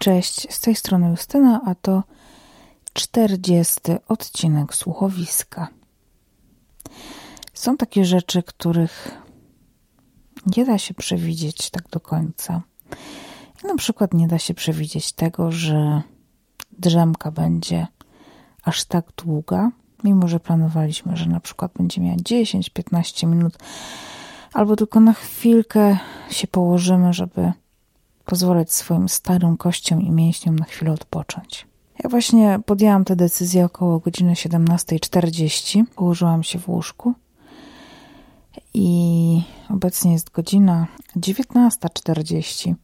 Cześć, 0.00 0.54
z 0.54 0.60
tej 0.60 0.74
strony 0.74 1.08
Justyna, 1.08 1.60
a 1.66 1.74
to 1.74 2.02
40 2.92 3.80
odcinek 4.08 4.74
słuchowiska. 4.74 5.68
Są 7.54 7.76
takie 7.76 8.04
rzeczy, 8.04 8.42
których 8.42 9.22
nie 10.56 10.64
da 10.64 10.78
się 10.78 10.94
przewidzieć 10.94 11.70
tak 11.70 11.88
do 11.88 12.00
końca. 12.00 12.62
I 13.64 13.66
na 13.66 13.76
przykład 13.76 14.14
nie 14.14 14.28
da 14.28 14.38
się 14.38 14.54
przewidzieć 14.54 15.12
tego, 15.12 15.52
że 15.52 16.02
drzemka 16.78 17.30
będzie 17.30 17.86
aż 18.64 18.84
tak 18.84 19.04
długa, 19.24 19.70
mimo 20.04 20.28
że 20.28 20.40
planowaliśmy, 20.40 21.16
że 21.16 21.26
na 21.26 21.40
przykład 21.40 21.72
będzie 21.78 22.00
miała 22.00 22.16
10-15 22.16 23.26
minut, 23.26 23.58
albo 24.52 24.76
tylko 24.76 25.00
na 25.00 25.12
chwilkę 25.12 25.98
się 26.30 26.46
położymy, 26.46 27.12
żeby 27.12 27.52
pozwalać 28.30 28.72
swoim 28.72 29.08
starym 29.08 29.56
kościom 29.56 30.02
i 30.02 30.10
mięśniom 30.10 30.58
na 30.58 30.64
chwilę 30.64 30.92
odpocząć. 30.92 31.66
Ja 32.04 32.10
właśnie 32.10 32.60
podjęłam 32.66 33.04
tę 33.04 33.16
decyzję 33.16 33.64
około 33.64 33.98
godziny 33.98 34.32
17.40. 34.32 35.84
Położyłam 35.96 36.42
się 36.42 36.58
w 36.58 36.68
łóżku 36.68 37.14
i 38.74 39.42
obecnie 39.70 40.12
jest 40.12 40.30
godzina 40.30 40.86
19.40. 41.16 42.74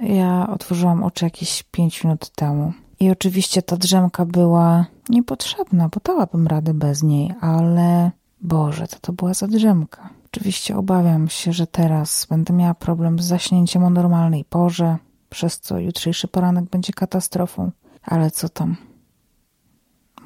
Ja 0.00 0.48
otworzyłam 0.50 1.04
oczy 1.04 1.24
jakieś 1.24 1.62
5 1.62 2.04
minut 2.04 2.30
temu. 2.30 2.72
I 3.00 3.10
oczywiście 3.10 3.62
ta 3.62 3.76
drzemka 3.76 4.26
była 4.26 4.86
niepotrzebna, 5.08 5.88
bo 5.88 6.00
dałabym 6.04 6.46
radę 6.46 6.74
bez 6.74 7.02
niej, 7.02 7.34
ale 7.40 8.10
Boże, 8.40 8.88
to 8.88 8.96
to 9.00 9.12
była 9.12 9.34
za 9.34 9.46
drzemka. 9.46 10.17
Oczywiście 10.32 10.76
obawiam 10.76 11.28
się, 11.28 11.52
że 11.52 11.66
teraz 11.66 12.26
będę 12.30 12.54
miała 12.54 12.74
problem 12.74 13.18
z 13.18 13.24
zaśnięciem 13.24 13.84
o 13.84 13.90
normalnej 13.90 14.44
porze, 14.44 14.96
przez 15.28 15.60
co 15.60 15.78
jutrzejszy 15.78 16.28
poranek 16.28 16.64
będzie 16.64 16.92
katastrofą. 16.92 17.70
Ale 18.02 18.30
co 18.30 18.48
tam? 18.48 18.76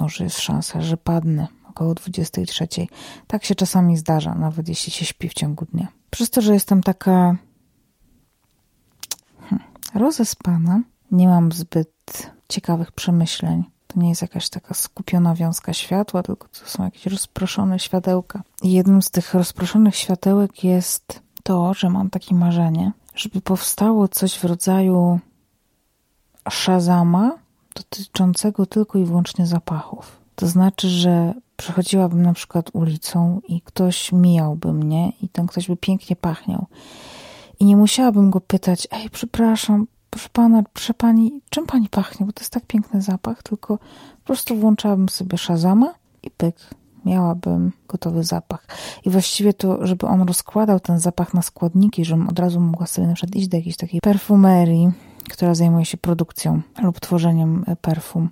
Może 0.01 0.25
jest 0.25 0.41
szansa, 0.41 0.81
że 0.81 0.97
padnę 0.97 1.49
około 1.69 1.95
23. 1.95 2.69
Tak 3.27 3.45
się 3.45 3.55
czasami 3.55 3.97
zdarza, 3.97 4.35
nawet 4.35 4.69
jeśli 4.69 4.93
się 4.93 5.05
śpi 5.05 5.29
w 5.29 5.35
ciągu 5.35 5.65
dnia. 5.65 5.89
Przez 6.11 6.31
to, 6.31 6.41
że 6.41 6.55
jestem 6.55 6.83
taka 6.83 7.37
hmm, 9.41 9.69
rozespana, 9.95 10.83
nie 11.11 11.29
mam 11.29 11.53
zbyt 11.53 12.33
ciekawych 12.49 12.93
przemyśleń 12.93 13.65
to 13.95 14.01
nie 14.01 14.09
jest 14.09 14.23
jakaś 14.23 14.49
taka 14.49 14.75
skupiona 14.75 15.35
wiązka 15.35 15.73
światła, 15.73 16.23
tylko 16.23 16.49
to 16.49 16.67
są 16.67 16.85
jakieś 16.85 17.07
rozproszone 17.07 17.79
światełka. 17.79 18.43
I 18.63 18.73
jednym 18.73 19.03
z 19.03 19.11
tych 19.11 19.35
rozproszonych 19.35 19.97
światełek 19.97 20.65
jest 20.65 21.23
to, 21.43 21.75
że 21.75 21.91
mam 21.91 22.11
takie 22.11 22.35
marzenie, 22.35 22.93
żeby 23.15 23.41
powstało 23.41 24.09
coś 24.09 24.35
w 24.35 24.45
rodzaju 24.45 25.21
szazama 26.49 27.39
dotyczącego 27.75 28.67
tylko 28.67 28.99
i 28.99 29.05
wyłącznie 29.05 29.47
zapachów. 29.47 30.21
To 30.35 30.47
znaczy, 30.47 30.89
że 30.89 31.35
przechodziłabym 31.57 32.23
na 32.23 32.33
przykład 32.33 32.71
ulicą 32.73 33.41
i 33.49 33.61
ktoś 33.61 34.13
mijałby 34.13 34.73
mnie 34.73 35.13
i 35.23 35.29
ten 35.29 35.47
ktoś 35.47 35.69
by 35.69 35.77
pięknie 35.77 36.17
pachniał. 36.17 36.67
I 37.61 37.65
nie 37.65 37.77
musiałabym 37.77 38.31
go 38.31 38.41
pytać, 38.41 38.89
ej, 38.91 39.11
przepraszam, 39.11 39.87
proszę 40.13 40.29
pana, 40.33 40.63
proszę 40.73 40.95
pani, 40.95 41.41
czym 41.51 41.67
pani 41.67 41.89
pachnie, 41.89 42.27
bo 42.27 42.33
to 42.33 42.41
jest 42.41 42.53
tak 42.53 42.67
piękny 42.67 43.03
zapach, 43.03 43.43
tylko 43.43 43.79
po 44.19 44.25
prostu 44.25 44.57
włączałabym 44.57 45.09
sobie 45.09 45.39
szazama 45.39 45.95
i 46.23 46.31
pyk, 46.31 46.57
miałabym 47.05 47.73
gotowy 47.89 48.25
zapach. 48.25 48.67
I 49.05 49.11
właściwie 49.11 49.55
to, 49.55 49.87
żeby 49.87 50.07
on 50.07 50.23
rozkładał 50.23 50.81
ten 50.81 50.99
zapach 50.99 51.35
na 51.35 51.43
składniki, 51.43 52.05
żebym 52.05 52.29
od 52.29 52.39
razu 52.39 52.61
mogła 52.61 52.87
sobie 52.87 53.07
na 53.07 53.15
przykład 53.15 53.37
iść 53.37 53.49
do 53.49 53.57
jakiejś 53.57 53.77
takiej 53.77 54.01
perfumerii, 54.01 54.93
która 55.31 55.55
zajmuje 55.55 55.85
się 55.85 55.97
produkcją 55.97 56.63
lub 56.83 57.01
tworzeniem 57.01 57.65
perfum 57.81 58.29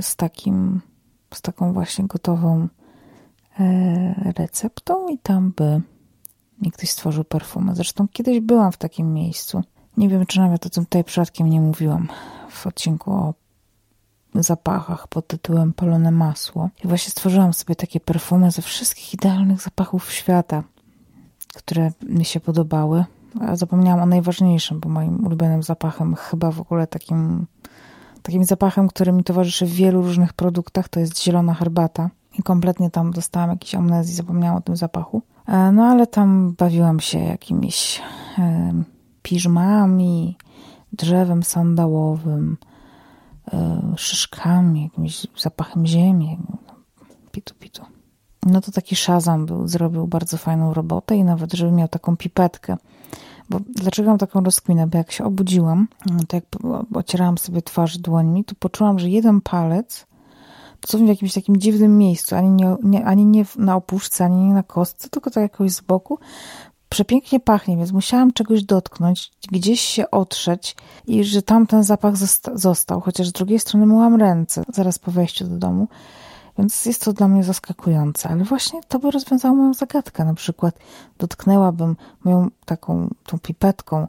z 0.00 0.16
takim, 0.16 0.80
z 1.34 1.42
taką 1.42 1.72
właśnie 1.72 2.06
gotową 2.06 2.68
e, 3.60 4.32
receptą 4.36 5.08
i 5.08 5.18
tam 5.18 5.52
by 5.56 5.80
mi 6.62 6.70
ktoś 6.70 6.90
stworzył 6.90 7.24
perfumę. 7.24 7.74
Zresztą 7.74 8.08
kiedyś 8.08 8.40
byłam 8.40 8.72
w 8.72 8.76
takim 8.76 9.14
miejscu 9.14 9.62
nie 9.98 10.08
wiem, 10.08 10.26
czy 10.26 10.40
nawet 10.40 10.66
o 10.66 10.70
tym 10.70 10.84
tutaj 10.84 11.04
przypadkiem 11.04 11.50
nie 11.50 11.60
mówiłam 11.60 12.08
w 12.48 12.66
odcinku 12.66 13.12
o 13.12 13.34
zapachach 14.34 15.08
pod 15.08 15.26
tytułem 15.26 15.72
Palone 15.72 16.10
Masło. 16.10 16.70
I 16.84 16.88
właśnie 16.88 17.10
stworzyłam 17.10 17.52
sobie 17.52 17.74
takie 17.74 18.00
perfumy 18.00 18.50
ze 18.50 18.62
wszystkich 18.62 19.14
idealnych 19.14 19.60
zapachów 19.60 20.12
świata, 20.12 20.62
które 21.54 21.92
mi 22.02 22.24
się 22.24 22.40
podobały. 22.40 23.04
A 23.40 23.56
zapomniałam 23.56 24.02
o 24.02 24.06
najważniejszym, 24.06 24.80
bo 24.80 24.88
moim 24.88 25.26
ulubionym 25.26 25.62
zapachem, 25.62 26.14
chyba 26.14 26.50
w 26.50 26.60
ogóle 26.60 26.86
takim, 26.86 27.46
takim 28.22 28.44
zapachem, 28.44 28.88
który 28.88 29.12
mi 29.12 29.24
towarzyszy 29.24 29.66
w 29.66 29.72
wielu 29.72 30.02
różnych 30.02 30.32
produktach, 30.32 30.88
to 30.88 31.00
jest 31.00 31.22
zielona 31.22 31.54
herbata. 31.54 32.10
I 32.38 32.42
kompletnie 32.42 32.90
tam 32.90 33.10
dostałam 33.10 33.50
jakiś 33.50 33.74
amnezji, 33.74 34.14
zapomniałam 34.14 34.58
o 34.58 34.60
tym 34.60 34.76
zapachu. 34.76 35.22
E, 35.46 35.72
no 35.72 35.84
ale 35.84 36.06
tam 36.06 36.54
bawiłam 36.58 37.00
się 37.00 37.18
jakimiś 37.18 38.02
piżmami, 39.28 40.36
drzewem 40.92 41.42
sandałowym, 41.42 42.56
e, 43.52 43.80
szyszkami, 43.96 44.82
jakimś 44.82 45.26
zapachem 45.38 45.86
ziemi. 45.86 46.38
Pitu, 47.32 47.54
pitu. 47.58 47.82
No 48.46 48.60
to 48.60 48.72
taki 48.72 48.96
szazam 48.96 49.46
był, 49.46 49.68
zrobił 49.68 50.06
bardzo 50.06 50.36
fajną 50.36 50.74
robotę 50.74 51.16
i 51.16 51.24
nawet, 51.24 51.52
żeby 51.52 51.72
miał 51.72 51.88
taką 51.88 52.16
pipetkę. 52.16 52.76
Bo 53.50 53.60
dlaczego 53.74 54.08
mam 54.08 54.18
taką 54.18 54.44
rozkminę? 54.44 54.86
Bo 54.86 54.98
jak 54.98 55.12
się 55.12 55.24
obudziłam, 55.24 55.88
to 56.28 56.36
jak 56.36 56.44
ocierałam 56.94 57.38
sobie 57.38 57.62
twarz 57.62 57.98
dłońmi, 57.98 58.44
to 58.44 58.54
poczułam, 58.58 58.98
że 58.98 59.08
jeden 59.08 59.40
palec 59.40 60.06
są 60.86 61.04
w 61.04 61.08
jakimś 61.08 61.34
takim 61.34 61.56
dziwnym 61.56 61.98
miejscu, 61.98 62.36
ani 62.36 62.50
nie, 62.50 62.76
nie, 62.82 63.04
ani 63.04 63.26
nie 63.26 63.44
na 63.56 63.76
opuszce, 63.76 64.24
ani 64.24 64.36
nie 64.36 64.54
na 64.54 64.62
kostce, 64.62 65.08
tylko 65.08 65.30
tak 65.30 65.42
jakoś 65.42 65.72
z 65.72 65.80
boku, 65.80 66.18
przepięknie 66.88 67.40
pachnie, 67.40 67.76
więc 67.76 67.92
musiałam 67.92 68.32
czegoś 68.32 68.64
dotknąć, 68.64 69.30
gdzieś 69.52 69.80
się 69.80 70.10
otrzeć 70.10 70.76
i 71.06 71.24
że 71.24 71.42
tam 71.42 71.66
ten 71.66 71.84
zapach 71.84 72.14
został, 72.54 73.00
chociaż 73.00 73.26
z 73.26 73.32
drugiej 73.32 73.58
strony 73.58 73.86
myłam 73.86 74.14
ręce 74.14 74.62
zaraz 74.72 74.98
po 74.98 75.10
wejściu 75.10 75.44
do 75.44 75.56
domu, 75.56 75.88
więc 76.58 76.86
jest 76.86 77.04
to 77.04 77.12
dla 77.12 77.28
mnie 77.28 77.44
zaskakujące, 77.44 78.28
ale 78.28 78.44
właśnie 78.44 78.80
to 78.88 78.98
by 78.98 79.10
rozwiązało 79.10 79.54
moją 79.54 79.74
zagadkę. 79.74 80.24
Na 80.24 80.34
przykład 80.34 80.78
dotknęłabym 81.18 81.96
moją 82.24 82.48
taką 82.64 83.08
tą 83.26 83.38
pipetką 83.38 84.06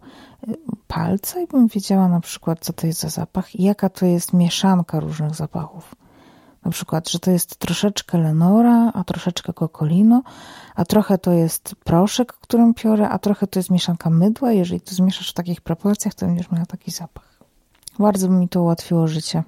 y, 0.47 0.57
palca 0.88 1.40
i 1.40 1.47
bym 1.47 1.67
wiedziała 1.67 2.07
na 2.07 2.19
przykład, 2.19 2.59
co 2.61 2.73
to 2.73 2.88
jest 2.88 3.00
za 3.00 3.09
zapach 3.09 3.56
i 3.56 3.63
jaka 3.63 3.90
to 3.90 4.06
jest 4.06 4.34
mieszanka 4.34 5.00
różnych 5.00 5.35
zapachów. 5.35 5.96
Na 6.66 6.72
przykład, 6.72 7.09
że 7.09 7.20
to 7.20 7.31
jest 7.31 7.58
troszeczkę 7.58 8.18
Lenora, 8.18 8.92
a 8.94 9.03
troszeczkę 9.03 9.53
Kokolino, 9.53 10.24
a 10.75 10.86
trochę 10.86 11.18
to 11.18 11.31
jest 11.31 11.75
proszek, 11.84 12.34
którym 12.34 12.74
piorę, 12.74 13.09
a 13.09 13.20
trochę 13.20 13.47
to 13.47 13.59
jest 13.59 13.70
mieszanka 13.70 14.09
mydła. 14.09 14.52
Jeżeli 14.52 14.81
to 14.81 14.96
zmieszasz 14.96 15.30
w 15.30 15.34
takich 15.34 15.62
proporcjach, 15.62 16.14
to 16.14 16.25
będziesz 16.25 16.52
miała 16.52 16.66
taki 16.66 16.92
zapach. 16.92 17.40
Bardzo 18.00 18.28
by 18.28 18.34
mi 18.34 18.50
to 18.50 18.62
ułatwiło 18.62 19.08
życie. 19.08 19.44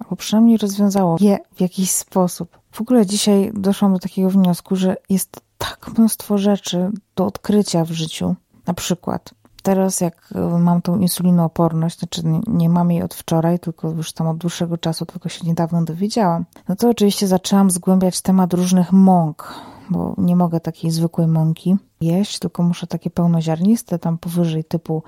Albo 0.00 0.16
przynajmniej 0.16 0.56
rozwiązało 0.56 1.16
je 1.20 1.38
w 1.54 1.60
jakiś 1.60 1.90
sposób. 1.90 2.58
W 2.70 2.80
ogóle 2.80 3.06
dzisiaj 3.06 3.52
doszłam 3.54 3.92
do 3.92 3.98
takiego 3.98 4.30
wniosku, 4.30 4.76
że 4.76 4.96
jest 5.08 5.40
tak 5.58 5.98
mnóstwo 5.98 6.38
rzeczy 6.38 6.90
do 7.16 7.26
odkrycia 7.26 7.84
w 7.84 7.90
życiu. 7.90 8.34
Na 8.66 8.74
przykład 8.74 9.34
teraz 9.64 10.00
jak 10.00 10.28
e, 10.34 10.58
mam 10.58 10.82
tą 10.82 10.98
insulinooporność, 10.98 11.98
znaczy 11.98 12.22
nie 12.46 12.68
mam 12.68 12.90
jej 12.90 13.02
od 13.02 13.14
wczoraj, 13.14 13.58
tylko 13.58 13.90
już 13.90 14.12
tam 14.12 14.26
od 14.26 14.36
dłuższego 14.36 14.78
czasu, 14.78 15.06
tylko 15.06 15.28
się 15.28 15.46
niedawno 15.46 15.84
dowiedziałam, 15.84 16.44
no 16.68 16.76
to 16.76 16.90
oczywiście 16.90 17.26
zaczęłam 17.26 17.70
zgłębiać 17.70 18.20
temat 18.20 18.54
różnych 18.54 18.92
mąk, 18.92 19.54
bo 19.90 20.14
nie 20.18 20.36
mogę 20.36 20.60
takiej 20.60 20.90
zwykłej 20.90 21.26
mąki 21.26 21.76
jeść, 22.00 22.38
tylko 22.38 22.62
muszę 22.62 22.86
takie 22.86 23.10
pełnoziarniste, 23.10 23.98
tam 23.98 24.18
powyżej 24.18 24.64
typu 24.64 25.02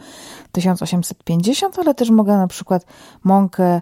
1850, 0.52 1.78
ale 1.78 1.94
też 1.94 2.10
mogę 2.10 2.36
na 2.36 2.46
przykład 2.46 2.86
mąkę 3.24 3.64
e, 3.64 3.80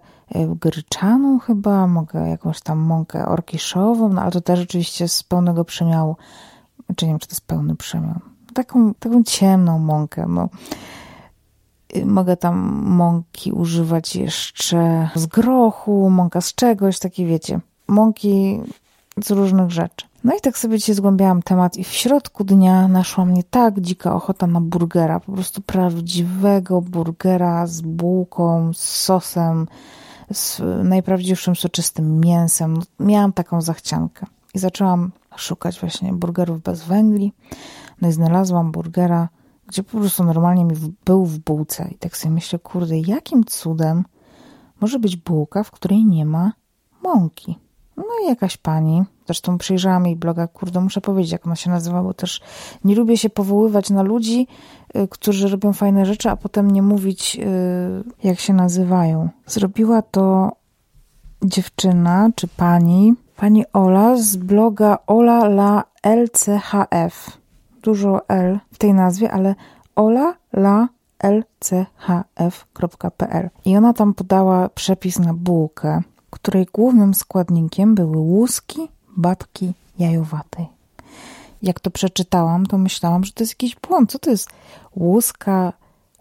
gryczaną 0.61 1.39
chyba, 1.39 1.87
mogę 1.87 2.29
jakąś 2.29 2.61
tam 2.61 2.79
mąkę 2.79 3.27
orkiszową, 3.27 4.09
no 4.09 4.23
ale 4.23 4.31
to 4.31 4.41
też 4.41 4.61
oczywiście 4.61 5.09
z 5.09 5.23
pełnego 5.23 5.65
przemiału, 5.65 6.17
czy 6.97 7.07
nie 7.07 7.13
wiem, 7.13 7.19
czy 7.19 7.29
to 7.29 7.33
jest 7.33 7.47
pełny 7.47 7.77
przemiał 7.77 8.34
taką, 8.55 8.95
taką 8.95 9.25
ciemną 9.25 9.79
mąkę. 9.79 10.27
No. 10.29 10.49
Mogę 12.05 12.37
tam 12.37 12.57
mąki 12.85 13.53
używać 13.53 14.17
jeszcze 14.17 15.11
z 15.15 15.27
grochu, 15.27 16.11
mąka 16.11 16.41
z 16.41 16.55
czegoś, 16.55 16.99
takie 16.99 17.27
wiecie, 17.27 17.61
mąki 17.89 18.61
z 19.25 19.31
różnych 19.31 19.71
rzeczy. 19.71 20.07
No 20.25 20.37
i 20.37 20.41
tak 20.41 20.59
sobie 20.59 20.79
dzisiaj 20.79 20.95
zgłębiałam 20.95 21.43
temat 21.43 21.77
i 21.77 21.85
w 21.85 21.89
środku 21.89 22.45
dnia 22.45 22.89
naszła 22.89 23.25
mnie 23.25 23.43
tak 23.45 23.81
dzika 23.81 24.15
ochota 24.15 24.47
na 24.47 24.61
burgera, 24.61 25.21
po 25.21 25.33
prostu 25.33 25.63
prawdziwego 25.63 26.81
burgera 26.81 27.67
z 27.67 27.81
bułką, 27.81 28.73
z 28.75 28.81
sosem, 28.81 29.67
z 30.33 30.63
najprawdziwszym 30.85 31.57
soczystym 31.57 32.21
mięsem. 32.21 32.79
Miałam 33.01 33.33
taką 33.33 33.63
zachciankę 33.63 34.27
i 34.55 34.59
zaczęłam 34.59 35.11
szukać 35.37 35.81
właśnie 35.81 36.13
burgerów 36.13 36.63
bez 36.63 36.85
węgli. 36.85 37.33
No 38.01 38.09
i 38.09 38.13
znalazłam 38.13 38.73
burgera 38.73 39.29
gdzie 39.67 39.83
po 39.83 39.99
prostu 39.99 40.25
normalnie 40.25 40.65
mi 40.65 40.75
był 41.05 41.25
w 41.25 41.39
bułce. 41.39 41.89
I 41.93 41.95
tak 41.95 42.17
sobie 42.17 42.35
myślę, 42.35 42.59
kurde, 42.59 42.99
jakim 42.99 43.45
cudem 43.45 44.05
może 44.81 44.99
być 44.99 45.17
bułka, 45.17 45.63
w 45.63 45.71
której 45.71 46.05
nie 46.05 46.27
ma 46.27 46.53
mąki? 47.03 47.59
No 47.97 48.05
i 48.25 48.27
jakaś 48.29 48.57
pani, 48.57 49.03
zresztą 49.27 49.59
przyjrzałam 49.59 50.07
jej 50.07 50.17
bloga, 50.17 50.47
kurde, 50.47 50.81
muszę 50.81 51.01
powiedzieć, 51.01 51.33
jak 51.33 51.47
ona 51.47 51.57
się 51.57 51.71
nazywa, 51.71 52.03
bo 52.03 52.15
też 52.15 52.41
nie 52.85 52.95
lubię 52.95 53.19
się 53.19 53.31
powoływać 53.31 53.91
na 53.91 54.03
ludzi, 54.03 54.47
y, 54.97 55.09
którzy 55.09 55.49
robią 55.49 55.73
fajne 55.73 56.07
rzeczy, 56.07 56.31
a 56.31 56.37
potem 56.37 56.71
nie 56.71 56.83
mówić, 56.83 57.37
y, 57.37 58.27
jak 58.29 58.41
się 58.41 58.53
nazywają. 58.53 59.29
Zrobiła 59.47 60.03
to 60.03 60.53
dziewczyna, 61.45 62.31
czy 62.35 62.49
pani, 62.49 63.15
pani 63.37 63.65
Ola 63.73 64.17
z 64.17 64.37
bloga 64.37 64.99
Ola 65.07 65.45
la 65.45 65.85
LCHF. 66.03 67.44
Dużo 67.85 68.29
L 68.29 68.59
w 68.73 68.79
tej 68.79 68.95
nazwie, 68.95 69.33
ale 69.33 69.55
Ola 69.97 70.35
la 70.53 70.89
lchf.pl. 71.23 72.71
I 73.65 73.77
ona 73.77 73.93
tam 73.93 74.15
podała 74.15 74.69
przepis 74.69 75.19
na 75.19 75.35
bułkę 75.35 76.03
której 76.35 76.67
głównym 76.73 77.15
składnikiem 77.15 77.95
były 77.95 78.17
łuski 78.17 78.89
babki 79.17 79.73
jajowatej. 79.99 80.67
Jak 81.63 81.81
to 81.81 81.91
przeczytałam, 81.91 82.67
to 82.67 82.79
myślałam, 82.79 83.25
że 83.25 83.33
to 83.33 83.43
jest 83.43 83.53
jakiś 83.53 83.77
błąd. 83.77 84.13
Co 84.13 84.19
to 84.19 84.31
jest 84.31 84.49
łuska, 84.97 85.73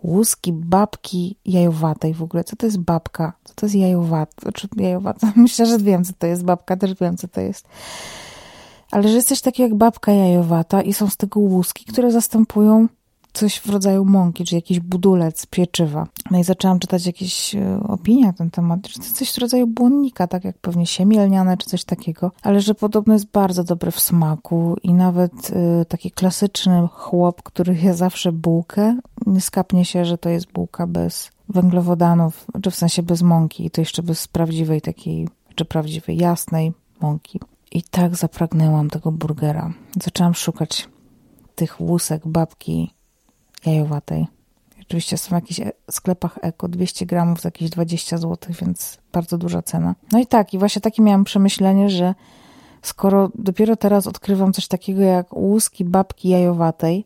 łuski 0.04 0.54
babki 0.54 1.36
jajowatej 1.46 2.14
w 2.14 2.24
ogóle? 2.24 2.44
Co 2.44 2.56
to 2.56 2.66
jest 2.66 2.80
babka? 2.80 3.34
Co 3.44 3.54
to 3.54 3.66
jest 3.66 3.76
jajowata? 3.76 4.42
Znaczy 4.42 4.68
jajowata? 4.78 5.34
Myślę, 5.36 5.66
że 5.66 5.78
wiem, 5.78 6.04
co 6.04 6.14
to 6.20 6.28
jest 6.28 6.44
babka, 6.44 6.78
też 6.78 6.94
wiem, 7.02 7.18
co 7.18 7.28
to 7.28 7.42
jest. 7.42 7.68
Ale 8.94 9.10
że 9.10 9.16
jest 9.16 9.28
coś 9.28 9.42
takiego 9.42 9.68
jak 9.70 9.78
babka 9.78 10.12
jajowata 10.12 10.82
i 10.82 10.94
są 10.94 11.10
z 11.10 11.18
tego 11.18 11.40
łuski, 11.40 11.86
które 11.86 12.12
zastępują 12.12 12.88
coś 13.34 13.60
w 13.60 13.70
rodzaju 13.70 14.06
mąki, 14.06 14.46
czy 14.46 14.56
jakiś 14.56 14.80
budulec 14.80 15.46
pieczywa. 15.46 16.08
No 16.32 16.40
i 16.40 16.44
zaczęłam 16.44 16.80
czytać 16.80 17.06
jakieś 17.06 17.56
e, 17.56 17.80
opinie 17.88 18.26
na 18.26 18.34
ten 18.34 18.52
temat, 18.52 18.88
że 18.88 18.94
to 18.94 19.04
jest 19.04 19.18
coś 19.18 19.34
w 19.34 19.38
rodzaju 19.38 19.68
błonnika, 19.68 20.28
tak 20.28 20.44
jak 20.44 20.58
pewnie 20.58 20.86
siemię 20.86 21.26
lniane, 21.26 21.58
czy 21.58 21.70
coś 21.70 21.84
takiego, 21.84 22.32
ale 22.42 22.62
że 22.62 22.76
podobno 22.76 23.14
jest 23.14 23.32
bardzo 23.32 23.64
dobry 23.64 23.92
w 23.92 24.00
smaku 24.00 24.76
i 24.84 24.94
nawet 24.94 25.50
y, 25.50 25.86
taki 25.86 26.12
klasyczny 26.12 26.88
chłop, 26.92 27.44
który 27.44 27.76
je 27.76 27.94
zawsze 27.94 28.32
bułkę, 28.32 29.00
nie 29.26 29.42
skapnie 29.42 29.86
się, 29.86 30.06
że 30.06 30.18
to 30.18 30.30
jest 30.30 30.52
bułka 30.52 30.88
bez 30.88 31.32
węglowodanów, 31.50 32.46
czy 32.62 32.72
w 32.72 32.76
sensie 32.76 33.04
bez 33.04 33.22
mąki 33.22 33.66
i 33.66 33.72
to 33.72 33.82
jeszcze 33.82 34.04
bez 34.04 34.28
prawdziwej 34.28 34.82
takiej, 34.82 35.28
czy 35.56 35.66
prawdziwej, 35.66 36.18
jasnej 36.18 36.74
mąki. 37.02 37.40
I 37.74 37.84
tak 37.84 38.16
zapragnęłam 38.16 38.90
tego 38.90 39.12
burgera. 39.12 39.74
Zaczęłam 40.04 40.34
szukać 40.34 40.90
tych 41.56 41.82
łusek 41.82 42.28
babki 42.28 42.94
jajowatej. 43.66 44.28
Oczywiście 44.82 45.18
są 45.18 45.30
w 45.30 45.32
jakichś 45.32 45.60
e, 45.60 45.72
sklepach 45.92 46.40
eko 46.42 46.68
200 46.68 47.06
gramów 47.06 47.42
za 47.42 47.48
jakieś 47.48 47.70
20 47.70 48.18
zł, 48.18 48.54
więc 48.62 48.98
bardzo 49.12 49.38
duża 49.38 49.62
cena. 49.62 49.96
No 50.12 50.20
i 50.20 50.28
tak, 50.28 50.54
i 50.54 50.58
właśnie 50.58 50.82
takie 50.82 51.02
miałam 51.02 51.24
przemyślenie, 51.24 51.90
że 51.90 52.16
skoro 52.82 53.30
dopiero 53.36 53.76
teraz 53.76 54.08
odkrywam 54.08 54.54
coś 54.54 54.68
takiego 54.68 55.02
jak 55.02 55.34
łuski 55.34 55.86
babki 55.86 56.30
jajowatej, 56.30 57.06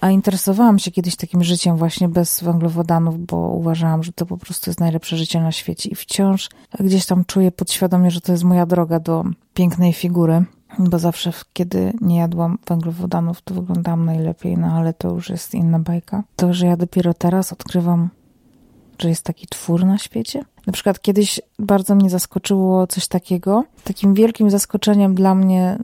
a 0.00 0.10
interesowałam 0.10 0.78
się 0.78 0.90
kiedyś 0.90 1.16
takim 1.16 1.44
życiem 1.44 1.76
właśnie 1.76 2.08
bez 2.08 2.42
węglowodanów, 2.42 3.26
bo 3.26 3.36
uważałam, 3.36 4.02
że 4.02 4.12
to 4.12 4.26
po 4.26 4.36
prostu 4.36 4.70
jest 4.70 4.80
najlepsze 4.80 5.16
życie 5.16 5.40
na 5.40 5.52
świecie 5.52 5.88
i 5.90 5.94
wciąż 5.94 6.48
gdzieś 6.80 7.06
tam 7.06 7.24
czuję 7.24 7.52
podświadomie, 7.52 8.10
że 8.10 8.20
to 8.20 8.32
jest 8.32 8.44
moja 8.44 8.66
droga 8.66 9.00
do 9.00 9.24
pięknej 9.54 9.92
figury 9.92 10.44
bo 10.78 10.98
zawsze, 10.98 11.32
kiedy 11.52 11.92
nie 12.00 12.16
jadłam 12.16 12.58
węglowodanów, 12.68 13.42
to 13.42 13.54
wyglądałam 13.54 14.04
najlepiej, 14.04 14.58
no 14.58 14.66
ale 14.66 14.92
to 14.92 15.08
już 15.14 15.30
jest 15.30 15.54
inna 15.54 15.78
bajka. 15.78 16.22
To, 16.36 16.54
że 16.54 16.66
ja 16.66 16.76
dopiero 16.76 17.14
teraz 17.14 17.52
odkrywam, 17.52 18.08
że 18.98 19.08
jest 19.08 19.22
taki 19.22 19.46
twór 19.46 19.84
na 19.84 19.98
świecie. 19.98 20.44
Na 20.66 20.72
przykład 20.72 21.00
kiedyś 21.00 21.40
bardzo 21.58 21.94
mnie 21.94 22.10
zaskoczyło 22.10 22.86
coś 22.86 23.08
takiego. 23.08 23.64
Takim 23.84 24.14
wielkim 24.14 24.50
zaskoczeniem 24.50 25.14
dla 25.14 25.34
mnie 25.34 25.78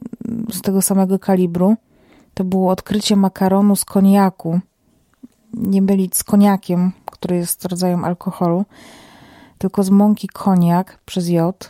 z 0.53 0.61
tego 0.61 0.83
samego 0.83 1.19
kalibru 1.19 1.77
to 2.41 2.45
było 2.45 2.73
odkrycie 2.73 3.17
makaronu 3.17 3.77
z 3.77 3.85
koniaku. 3.85 4.61
Nie 5.55 5.83
byli 5.83 6.11
z 6.13 6.25
koniakiem, 6.25 6.93
który 7.07 7.37
jest 7.37 7.65
rodzajem 7.65 8.05
alkoholu, 8.05 8.65
tylko 9.59 9.83
z 9.83 9.91
mąki 9.91 10.29
koniak 10.29 10.99
przez 11.07 11.29
J. 11.29 11.69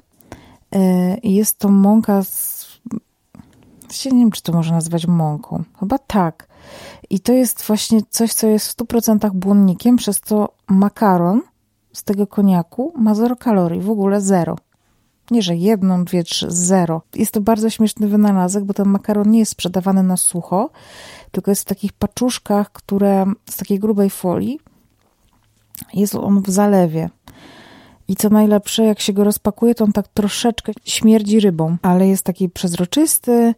Y, 0.74 0.78
jest 1.22 1.58
to 1.58 1.68
mąka 1.68 2.22
z 2.22 2.60
nie 4.04 4.20
wiem, 4.20 4.30
czy 4.30 4.42
to 4.42 4.52
można 4.52 4.74
nazwać 4.74 5.06
mąką. 5.06 5.64
Chyba 5.80 5.98
tak. 5.98 6.48
I 7.10 7.20
to 7.20 7.32
jest 7.32 7.62
właśnie 7.62 8.00
coś, 8.10 8.34
co 8.34 8.46
jest 8.46 8.68
w 8.68 8.76
100% 8.76 9.30
błonnikiem, 9.30 9.96
przez 9.96 10.20
to 10.20 10.54
makaron 10.68 11.42
z 11.92 12.04
tego 12.04 12.26
koniaku 12.26 12.92
ma 12.96 13.14
zero 13.14 13.36
kalorii, 13.36 13.80
w 13.80 13.90
ogóle 13.90 14.20
zero. 14.20 14.56
Nie, 15.30 15.42
że 15.42 15.56
jedną, 15.56 16.04
dwie, 16.04 16.24
trzy, 16.24 16.46
zero. 16.48 17.02
Jest 17.14 17.32
to 17.32 17.40
bardzo 17.40 17.70
śmieszny 17.70 18.08
wynalazek, 18.08 18.64
bo 18.64 18.74
ten 18.74 18.88
makaron 18.88 19.30
nie 19.30 19.38
jest 19.38 19.52
sprzedawany 19.52 20.02
na 20.02 20.16
sucho, 20.16 20.70
tylko 21.30 21.50
jest 21.50 21.62
w 21.62 21.64
takich 21.64 21.92
paczuszkach, 21.92 22.72
które 22.72 23.26
z 23.50 23.56
takiej 23.56 23.78
grubej 23.78 24.10
folii. 24.10 24.60
Jest 25.94 26.14
on 26.14 26.42
w 26.42 26.50
zalewie. 26.50 27.10
I 28.08 28.16
co 28.16 28.28
najlepsze, 28.28 28.84
jak 28.84 29.00
się 29.00 29.12
go 29.12 29.24
rozpakuje, 29.24 29.74
to 29.74 29.84
on 29.84 29.92
tak 29.92 30.08
troszeczkę 30.08 30.72
śmierdzi 30.84 31.40
rybą, 31.40 31.76
ale 31.82 32.08
jest 32.08 32.24
taki 32.24 32.48
przezroczysty, 32.48 33.54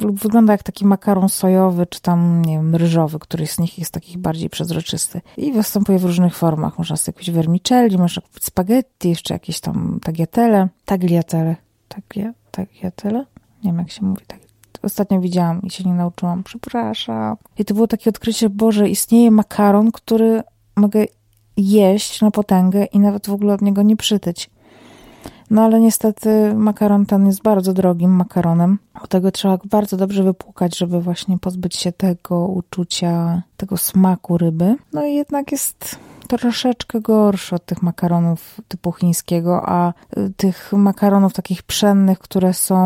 lub 0.00 0.18
wygląda 0.18 0.52
jak 0.52 0.62
taki 0.62 0.86
makaron 0.86 1.28
sojowy, 1.28 1.86
czy 1.86 2.00
tam, 2.00 2.44
nie 2.44 2.56
wiem, 2.56 2.76
ryżowy, 2.76 3.18
który 3.18 3.46
z 3.46 3.58
nich 3.58 3.78
jest 3.78 3.92
taki 3.92 4.18
bardziej 4.18 4.50
przezroczysty. 4.50 5.20
I 5.36 5.52
występuje 5.52 5.98
w 5.98 6.04
różnych 6.04 6.36
formach. 6.36 6.78
Można 6.78 6.96
sobie 6.96 7.12
kupić 7.12 7.30
vermicelli, 7.30 7.98
można 7.98 8.22
kupić 8.22 8.44
spaghetti, 8.44 9.08
jeszcze 9.08 9.34
jakieś 9.34 9.60
tam 9.60 10.00
tagliatelle, 10.02 10.68
tagliatelle, 10.84 11.56
tagia, 11.88 12.32
tagliatelle? 12.50 13.24
Nie 13.64 13.70
wiem, 13.70 13.78
jak 13.78 13.90
się 13.90 14.04
mówi 14.04 14.22
tak. 14.26 14.38
Ostatnio 14.82 15.20
widziałam 15.20 15.62
i 15.62 15.70
się 15.70 15.84
nie 15.84 15.94
nauczyłam. 15.94 16.42
Przepraszam. 16.42 17.36
I 17.58 17.64
to 17.64 17.74
było 17.74 17.86
takie 17.86 18.10
odkrycie, 18.10 18.50
Boże, 18.50 18.88
istnieje 18.88 19.30
makaron, 19.30 19.92
który 19.92 20.42
mogę 20.76 21.04
jeść 21.56 22.20
na 22.20 22.30
potęgę 22.30 22.84
i 22.84 22.98
nawet 22.98 23.26
w 23.26 23.32
ogóle 23.32 23.54
od 23.54 23.62
niego 23.62 23.82
nie 23.82 23.96
przytyć. 23.96 24.50
No 25.50 25.62
ale 25.62 25.80
niestety 25.80 26.54
makaron 26.54 27.06
ten 27.06 27.26
jest 27.26 27.42
bardzo 27.42 27.72
drogim 27.72 28.10
makaronem. 28.10 28.78
Do 29.00 29.06
tego 29.06 29.30
trzeba 29.30 29.58
bardzo 29.64 29.96
dobrze 29.96 30.22
wypłukać, 30.22 30.78
żeby 30.78 31.00
właśnie 31.00 31.38
pozbyć 31.38 31.76
się 31.76 31.92
tego 31.92 32.46
uczucia, 32.46 33.42
tego 33.56 33.76
smaku 33.76 34.38
ryby. 34.38 34.76
No 34.92 35.06
i 35.06 35.14
jednak 35.14 35.52
jest 35.52 35.98
troszeczkę 36.28 37.00
gorszy 37.00 37.54
od 37.54 37.66
tych 37.66 37.82
makaronów 37.82 38.60
typu 38.68 38.92
chińskiego, 38.92 39.62
a 39.68 39.92
y, 40.18 40.32
tych 40.36 40.72
makaronów 40.72 41.32
takich 41.32 41.62
pszennych, 41.62 42.18
które 42.18 42.54
są 42.54 42.76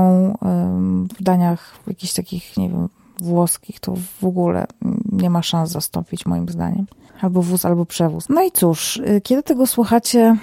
w 1.18 1.22
daniach 1.22 1.78
jakichś 1.86 2.12
takich, 2.12 2.56
nie 2.56 2.68
wiem, 2.68 2.88
włoskich, 3.20 3.80
to 3.80 3.94
w 4.20 4.24
ogóle 4.24 4.66
nie 5.12 5.30
ma 5.30 5.42
szans 5.42 5.70
zastąpić 5.70 6.26
moim 6.26 6.48
zdaniem. 6.48 6.86
Albo 7.20 7.42
wóz, 7.42 7.64
albo 7.64 7.86
przewóz. 7.86 8.28
No 8.28 8.42
i 8.42 8.52
cóż, 8.52 8.96
y, 8.96 9.20
kiedy 9.20 9.42
tego 9.42 9.66
słuchacie, 9.66 10.36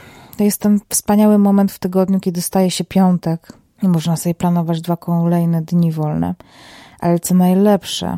jest 0.44 0.62
ten 0.62 0.80
wspaniały 0.90 1.38
moment 1.38 1.72
w 1.72 1.80
tygodniu, 1.80 2.20
kiedy 2.20 2.42
staje 2.42 2.72
się 2.72 2.84
piątek 2.84 3.54
i 3.84 3.88
można 3.88 4.16
sobie 4.16 4.36
planować 4.36 4.82
dwa 4.82 4.98
kolejne 4.98 5.62
dni 5.62 5.92
wolne. 5.92 6.36
Ale 7.00 7.20
co 7.20 7.36
najlepsze, 7.36 8.18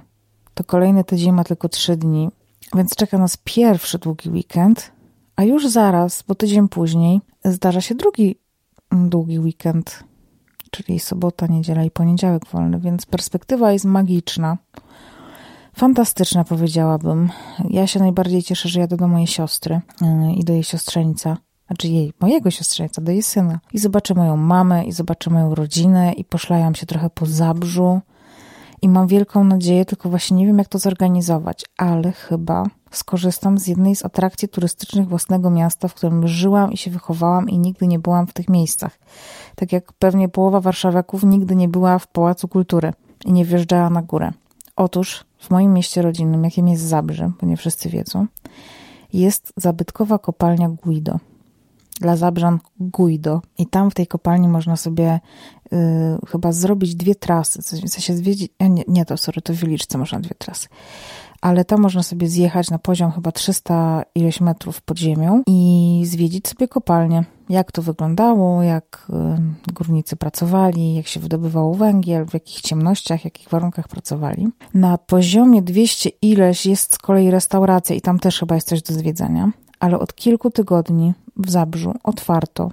to 0.54 0.64
kolejny 0.64 1.04
tydzień 1.04 1.32
ma 1.32 1.44
tylko 1.44 1.70
trzy 1.70 1.98
dni, 1.98 2.30
więc 2.76 2.96
czeka 2.96 3.18
nas 3.18 3.38
pierwszy 3.44 4.00
długi 4.00 4.30
weekend, 4.30 4.92
a 5.36 5.44
już 5.44 5.68
zaraz, 5.68 6.24
bo 6.28 6.36
tydzień 6.36 6.70
później, 6.70 7.22
zdarza 7.46 7.82
się 7.82 7.96
drugi 7.96 8.36
długi 8.92 9.40
weekend, 9.40 10.04
czyli 10.72 11.00
sobota, 11.00 11.48
niedziela 11.48 11.84
i 11.84 11.92
poniedziałek 11.92 12.46
wolny, 12.48 12.80
więc 12.80 13.06
perspektywa 13.06 13.72
jest 13.72 13.86
magiczna. 13.86 14.58
Fantastyczna, 15.74 16.44
powiedziałabym. 16.44 17.30
Ja 17.70 17.88
się 17.88 18.00
najbardziej 18.00 18.44
cieszę, 18.44 18.70
że 18.70 18.80
jadę 18.80 18.98
do 18.98 19.08
mojej 19.08 19.28
siostry 19.28 19.82
yy, 20.02 20.34
i 20.34 20.44
do 20.44 20.54
jej 20.54 20.64
siostrzeńca 20.64 21.38
znaczy 21.70 21.88
jej, 21.88 22.14
mojego 22.20 22.52
siostrzeńca, 22.52 23.02
do 23.02 23.12
jej 23.12 23.24
syna. 23.24 23.60
I 23.74 23.80
zobaczę 23.80 24.14
moją 24.14 24.38
mamę, 24.38 24.86
i 24.86 24.92
zobaczę 24.92 25.30
moją 25.30 25.56
rodzinę, 25.56 26.14
i 26.14 26.24
poszlajam 26.24 26.76
się 26.76 26.86
trochę 26.86 27.10
po 27.10 27.26
zabrzu. 27.26 28.02
I 28.82 28.90
mam 28.90 29.08
wielką 29.08 29.44
nadzieję, 29.44 29.86
tylko 29.86 30.10
właśnie 30.10 30.38
nie 30.38 30.46
wiem, 30.46 30.58
jak 30.58 30.68
to 30.68 30.80
zorganizować, 30.80 31.66
ale 31.78 32.12
chyba 32.12 32.64
skorzystam 32.92 33.58
z 33.58 33.68
jednej 33.68 33.96
z 33.96 34.06
atrakcji 34.06 34.48
turystycznych 34.48 35.08
własnego 35.08 35.50
miasta, 35.50 35.88
w 35.88 35.94
którym 35.94 36.28
żyłam 36.28 36.72
i 36.72 36.78
się 36.78 36.92
wychowałam 36.92 37.50
i 37.50 37.60
nigdy 37.60 37.88
nie 37.88 38.00
byłam 38.00 38.28
w 38.28 38.34
tych 38.34 38.50
miejscach. 38.50 39.00
Tak 39.56 39.72
jak 39.72 39.94
pewnie 39.94 40.30
połowa 40.30 40.62
warszawiaków 40.62 41.24
nigdy 41.24 41.56
nie 41.56 41.68
była 41.68 42.00
w 42.00 42.08
Pałacu 42.08 42.48
Kultury 42.48 42.94
i 43.26 43.34
nie 43.34 43.46
wjeżdżała 43.46 43.90
na 43.90 44.02
górę. 44.02 44.32
Otóż 44.76 45.26
w 45.40 45.50
moim 45.50 45.74
mieście 45.74 46.02
rodzinnym, 46.02 46.44
jakim 46.44 46.68
jest 46.68 46.84
Zabrze, 46.84 47.32
bo 47.42 47.48
nie 47.48 47.58
wszyscy 47.58 47.90
wiedzą, 47.90 48.28
jest 49.14 49.54
zabytkowa 49.58 50.20
kopalnia 50.20 50.70
Guido. 50.70 51.20
Dla 52.00 52.16
Zabrzan 52.16 52.60
Guido. 52.80 53.42
I 53.58 53.68
tam 53.68 53.92
w 53.92 53.94
tej 53.94 54.08
kopalni 54.08 54.48
można 54.48 54.76
sobie 54.76 55.20
y, 55.74 55.78
chyba 56.28 56.52
zrobić 56.52 56.96
dwie 56.96 57.16
trasy. 57.16 57.62
W 57.62 57.66
sensie 57.66 58.14
zwiedzić, 58.14 58.52
nie, 58.60 58.84
nie, 58.88 59.06
to 59.06 59.18
sorry, 59.18 59.42
to 59.42 59.54
w 59.54 59.58
Wiliczce 59.58 59.98
można 59.98 60.20
dwie 60.20 60.36
trasy. 60.38 60.68
Ale 61.42 61.66
tam 61.66 61.82
można 61.82 62.04
sobie 62.04 62.28
zjechać 62.28 62.70
na 62.70 62.80
poziom 62.80 63.12
chyba 63.12 63.32
300 63.32 64.04
ileś 64.16 64.42
metrów 64.42 64.82
pod 64.82 65.00
ziemią 65.00 65.44
i 65.48 66.02
zwiedzić 66.06 66.48
sobie 66.48 66.68
kopalnię. 66.68 67.24
Jak 67.50 67.72
to 67.72 67.82
wyglądało, 67.82 68.64
jak 68.64 69.08
y, 69.70 69.74
górnicy 69.74 70.16
pracowali, 70.16 70.96
jak 70.96 71.08
się 71.08 71.20
wydobywało 71.20 71.74
węgiel, 71.74 72.26
w 72.26 72.34
jakich 72.34 72.62
ciemnościach, 72.62 73.22
w 73.22 73.26
jakich 73.26 73.50
warunkach 73.50 73.88
pracowali. 73.88 74.48
Na 74.74 74.98
poziomie 74.98 75.62
200 75.62 76.10
ileś 76.22 76.66
jest 76.66 76.94
z 76.94 76.98
kolei 76.98 77.32
restauracja 77.32 77.96
i 77.96 78.02
tam 78.02 78.20
też 78.20 78.40
chyba 78.40 78.56
jest 78.56 78.68
coś 78.68 78.82
do 78.82 78.94
zwiedzania 78.94 79.52
ale 79.80 80.00
od 80.00 80.16
kilku 80.16 80.52
tygodni 80.52 81.14
w 81.40 81.50
Zabrzu 81.50 81.94
otwarto 82.04 82.72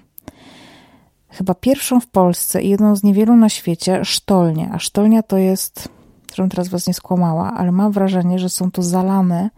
chyba 1.37 1.55
pierwszą 1.55 2.01
w 2.01 2.07
Polsce 2.07 2.63
i 2.63 2.69
jedną 2.69 2.97
z 2.97 3.03
niewielu 3.03 3.37
na 3.37 3.49
świecie 3.49 4.05
sztolnię. 4.05 4.71
A 4.73 4.79
sztolnia 4.79 5.23
to 5.23 5.37
jest, 5.37 5.89
którą 6.27 6.49
teraz 6.49 6.69
was 6.69 6.87
nie 6.87 6.95
skłamała, 6.95 7.55
ale 7.55 7.73
mam 7.73 7.93
wrażenie, 7.93 8.39
że 8.39 8.49
są 8.49 8.71
to 8.71 8.83
zalane 8.83 9.51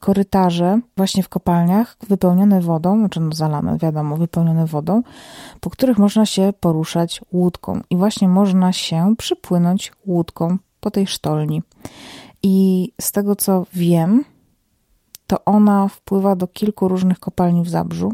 korytarze 0.00 0.80
właśnie 0.96 1.22
w 1.22 1.28
kopalniach 1.28 1.96
wypełnione 2.08 2.60
wodą, 2.60 2.98
znaczy 2.98 3.20
no 3.20 3.32
zalane, 3.32 3.78
wiadomo, 3.78 4.16
wypełnione 4.16 4.66
wodą, 4.66 5.02
po 5.60 5.70
których 5.70 5.98
można 5.98 6.26
się 6.26 6.52
poruszać 6.60 7.20
łódką 7.32 7.80
i 7.90 7.96
właśnie 7.96 8.28
można 8.28 8.72
się 8.72 9.14
przypłynąć 9.18 9.92
łódką 10.06 10.58
po 10.80 10.90
tej 10.90 11.06
sztolni. 11.06 11.62
I 12.42 12.88
z 13.00 13.12
tego 13.12 13.36
co 13.36 13.66
wiem, 13.72 14.24
to 15.26 15.44
ona 15.44 15.88
wpływa 15.88 16.36
do 16.36 16.46
kilku 16.46 16.88
różnych 16.88 17.18
kopalni 17.18 17.62
w 17.62 17.68
Zabrzu, 17.68 18.12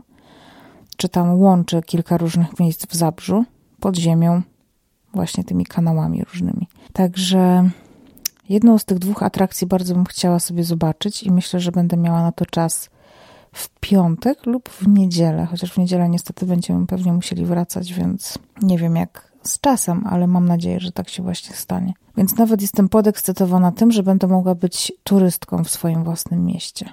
czy 0.96 1.08
tam 1.08 1.40
łączy 1.40 1.82
kilka 1.82 2.16
różnych 2.16 2.58
miejsc 2.60 2.86
w 2.86 2.94
Zabrzu 2.94 3.44
pod 3.80 3.96
ziemią, 3.96 4.42
właśnie 5.14 5.44
tymi 5.44 5.66
kanałami 5.66 6.24
różnymi. 6.24 6.68
Także 6.92 7.70
jedną 8.48 8.78
z 8.78 8.84
tych 8.84 8.98
dwóch 8.98 9.22
atrakcji 9.22 9.66
bardzo 9.66 9.94
bym 9.94 10.04
chciała 10.04 10.38
sobie 10.38 10.64
zobaczyć 10.64 11.22
i 11.22 11.32
myślę, 11.32 11.60
że 11.60 11.72
będę 11.72 11.96
miała 11.96 12.22
na 12.22 12.32
to 12.32 12.46
czas 12.46 12.90
w 13.52 13.70
piątek 13.80 14.46
lub 14.46 14.68
w 14.68 14.88
niedzielę, 14.88 15.46
chociaż 15.46 15.72
w 15.72 15.78
niedzielę 15.78 16.08
niestety 16.08 16.46
będziemy 16.46 16.86
pewnie 16.86 17.12
musieli 17.12 17.44
wracać, 17.44 17.92
więc 17.92 18.38
nie 18.62 18.78
wiem 18.78 18.96
jak 18.96 19.32
z 19.42 19.60
czasem, 19.60 20.06
ale 20.06 20.26
mam 20.26 20.48
nadzieję, 20.48 20.80
że 20.80 20.92
tak 20.92 21.08
się 21.08 21.22
właśnie 21.22 21.56
stanie. 21.56 21.92
Więc 22.16 22.36
nawet 22.36 22.62
jestem 22.62 22.88
podekscytowana 22.88 23.72
tym, 23.72 23.92
że 23.92 24.02
będę 24.02 24.26
mogła 24.26 24.54
być 24.54 24.92
turystką 25.04 25.64
w 25.64 25.70
swoim 25.70 26.04
własnym 26.04 26.44
mieście. 26.44 26.86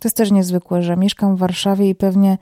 To 0.00 0.08
jest 0.08 0.16
też 0.16 0.30
niezwykłe, 0.30 0.82
że 0.82 0.96
mieszkam 0.96 1.36
w 1.36 1.38
Warszawie 1.38 1.88
i 1.88 1.94
pewnie 1.94 2.38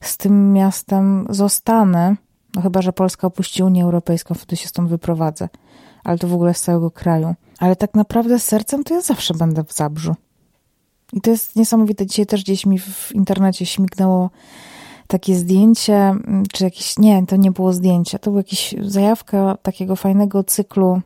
z 0.00 0.16
tym 0.16 0.52
miastem 0.52 1.26
zostanę. 1.30 2.16
No 2.54 2.62
chyba, 2.62 2.82
że 2.82 2.92
Polska 2.92 3.26
opuści 3.26 3.62
Unię 3.62 3.84
Europejską, 3.84 4.34
wtedy 4.34 4.56
się 4.56 4.68
stąd 4.68 4.88
wyprowadzę. 4.88 5.48
Ale 6.04 6.18
to 6.18 6.28
w 6.28 6.34
ogóle 6.34 6.54
z 6.54 6.62
całego 6.62 6.90
kraju. 6.90 7.34
Ale 7.58 7.76
tak 7.76 7.94
naprawdę 7.94 8.38
sercem 8.38 8.84
to 8.84 8.94
ja 8.94 9.00
zawsze 9.00 9.34
będę 9.34 9.64
w 9.64 9.72
Zabrzu. 9.72 10.14
I 11.12 11.20
to 11.20 11.30
jest 11.30 11.56
niesamowite. 11.56 12.06
Dzisiaj 12.06 12.26
też 12.26 12.42
gdzieś 12.42 12.66
mi 12.66 12.78
w 12.78 13.12
internecie 13.14 13.66
śmignęło 13.66 14.30
takie 15.06 15.34
zdjęcie, 15.36 15.96
mm, 15.96 16.44
czy 16.52 16.64
jakieś, 16.64 16.98
nie, 16.98 17.26
to 17.26 17.36
nie 17.36 17.50
było 17.50 17.72
zdjęcie, 17.72 18.18
to 18.18 18.30
była 18.30 18.40
jakaś 18.40 18.74
zajawka 18.80 19.56
takiego 19.62 19.96
fajnego 19.96 20.44
cyklu 20.44 21.00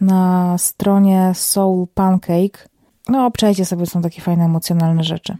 na 0.00 0.58
stronie 0.58 1.32
Soul 1.34 1.86
Pancake, 1.94 2.68
no, 3.08 3.26
obczajcie 3.26 3.64
sobie, 3.64 3.86
są 3.86 4.02
takie 4.02 4.20
fajne, 4.20 4.44
emocjonalne 4.44 5.04
rzeczy. 5.04 5.36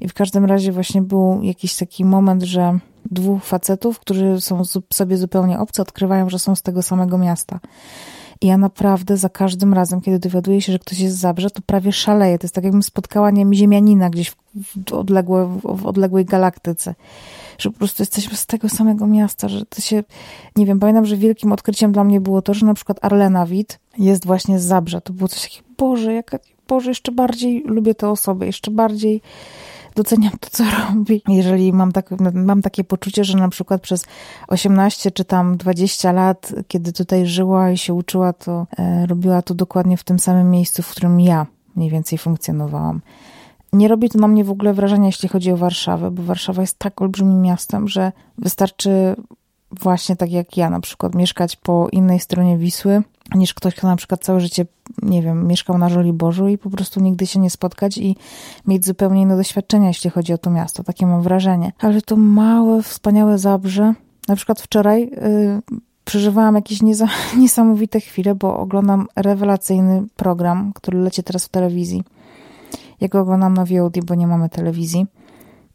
I 0.00 0.08
w 0.08 0.14
każdym 0.14 0.44
razie 0.44 0.72
właśnie 0.72 1.02
był 1.02 1.42
jakiś 1.42 1.76
taki 1.76 2.04
moment, 2.04 2.42
że 2.42 2.78
dwóch 3.10 3.44
facetów, 3.44 3.98
którzy 3.98 4.40
są 4.40 4.62
sobie 4.92 5.16
zupełnie 5.16 5.58
obcy, 5.58 5.82
odkrywają, 5.82 6.30
że 6.30 6.38
są 6.38 6.54
z 6.54 6.62
tego 6.62 6.82
samego 6.82 7.18
miasta. 7.18 7.60
I 8.40 8.46
ja 8.46 8.56
naprawdę 8.56 9.16
za 9.16 9.28
każdym 9.28 9.74
razem, 9.74 10.00
kiedy 10.00 10.18
dowiaduję 10.18 10.62
się, 10.62 10.72
że 10.72 10.78
ktoś 10.78 10.98
jest 10.98 11.16
z 11.16 11.20
Zabrze, 11.20 11.50
to 11.50 11.62
prawie 11.66 11.92
szaleję. 11.92 12.38
To 12.38 12.44
jest 12.44 12.54
tak, 12.54 12.64
jakbym 12.64 12.82
spotkała, 12.82 13.30
nie 13.30 13.40
wiem, 13.40 13.54
ziemianina 13.54 14.10
gdzieś 14.10 14.30
w, 14.30 14.92
odległe, 14.92 15.58
w 15.64 15.86
odległej 15.86 16.24
galaktyce. 16.24 16.94
Że 17.58 17.70
po 17.70 17.78
prostu 17.78 18.02
jesteśmy 18.02 18.36
z 18.36 18.46
tego 18.46 18.68
samego 18.68 19.06
miasta, 19.06 19.48
że 19.48 19.66
to 19.66 19.80
się, 19.80 20.04
nie 20.56 20.66
wiem, 20.66 20.80
pamiętam, 20.80 21.06
że 21.06 21.16
wielkim 21.16 21.52
odkryciem 21.52 21.92
dla 21.92 22.04
mnie 22.04 22.20
było 22.20 22.42
to, 22.42 22.54
że 22.54 22.66
na 22.66 22.74
przykład 22.74 22.98
Arlena 23.04 23.46
Wit 23.46 23.78
jest 23.98 24.26
właśnie 24.26 24.58
z 24.58 24.64
Zabrze. 24.64 25.00
To 25.00 25.12
było 25.12 25.28
coś 25.28 25.42
takiego, 25.42 25.68
Boże, 25.78 26.12
jaka, 26.12 26.38
Boże, 26.68 26.90
jeszcze 26.90 27.12
bardziej 27.12 27.62
lubię 27.66 27.94
tę 27.94 28.10
osobę, 28.10 28.46
jeszcze 28.46 28.70
bardziej 28.70 29.22
doceniam 29.98 30.32
to, 30.40 30.50
co 30.50 30.64
robi. 30.64 31.22
Jeżeli 31.28 31.72
mam, 31.72 31.92
tak, 31.92 32.10
mam 32.34 32.62
takie 32.62 32.84
poczucie, 32.84 33.24
że 33.24 33.38
na 33.38 33.48
przykład 33.48 33.82
przez 33.82 34.04
18 34.48 35.10
czy 35.10 35.24
tam 35.24 35.56
20 35.56 36.12
lat, 36.12 36.52
kiedy 36.68 36.92
tutaj 36.92 37.26
żyła 37.26 37.70
i 37.70 37.78
się 37.78 37.94
uczyła, 37.94 38.32
to 38.32 38.66
e, 38.78 39.06
robiła 39.06 39.42
to 39.42 39.54
dokładnie 39.54 39.96
w 39.96 40.04
tym 40.04 40.18
samym 40.18 40.50
miejscu, 40.50 40.82
w 40.82 40.90
którym 40.90 41.20
ja 41.20 41.46
mniej 41.76 41.90
więcej 41.90 42.18
funkcjonowałam. 42.18 43.00
Nie 43.72 43.88
robi 43.88 44.10
to 44.10 44.18
na 44.18 44.28
mnie 44.28 44.44
w 44.44 44.50
ogóle 44.50 44.74
wrażenia, 44.74 45.06
jeśli 45.06 45.28
chodzi 45.28 45.52
o 45.52 45.56
Warszawę, 45.56 46.10
bo 46.10 46.22
Warszawa 46.22 46.60
jest 46.60 46.78
tak 46.78 47.02
olbrzymim 47.02 47.42
miastem, 47.42 47.88
że 47.88 48.12
wystarczy 48.38 49.16
właśnie 49.80 50.16
tak 50.16 50.30
jak 50.30 50.56
ja 50.56 50.70
na 50.70 50.80
przykład 50.80 51.14
mieszkać 51.14 51.56
po 51.56 51.88
innej 51.92 52.20
stronie 52.20 52.58
Wisły, 52.58 53.02
niż 53.34 53.54
ktoś, 53.54 53.74
kto 53.74 53.86
na 53.86 53.96
przykład 53.96 54.24
całe 54.24 54.40
życie, 54.40 54.66
nie 55.02 55.22
wiem, 55.22 55.46
mieszkał 55.46 55.78
na 55.78 55.88
Żoliborzu 55.88 56.48
i 56.48 56.58
po 56.58 56.70
prostu 56.70 57.00
nigdy 57.00 57.26
się 57.26 57.40
nie 57.40 57.50
spotkać 57.50 57.98
i 57.98 58.16
mieć 58.66 58.86
zupełnie 58.86 59.22
inne 59.22 59.36
doświadczenia, 59.36 59.88
jeśli 59.88 60.10
chodzi 60.10 60.32
o 60.32 60.38
to 60.38 60.50
miasto. 60.50 60.84
Takie 60.84 61.06
mam 61.06 61.22
wrażenie. 61.22 61.72
Ale 61.78 62.02
to 62.02 62.16
małe, 62.16 62.82
wspaniałe 62.82 63.38
Zabrze. 63.38 63.94
Na 64.28 64.36
przykład 64.36 64.60
wczoraj 64.60 65.00
yy, 65.00 65.62
przeżywałam 66.04 66.54
jakieś 66.54 66.78
niesamowite 67.38 68.00
chwile, 68.00 68.34
bo 68.34 68.58
oglądam 68.58 69.06
rewelacyjny 69.16 70.04
program, 70.16 70.72
który 70.74 70.98
leci 70.98 71.22
teraz 71.22 71.44
w 71.44 71.48
telewizji. 71.48 72.02
Ja 73.00 73.08
go 73.08 73.20
oglądam 73.20 73.54
na 73.54 73.64
VOD, 73.64 74.04
bo 74.04 74.14
nie 74.14 74.26
mamy 74.26 74.48
telewizji. 74.48 75.06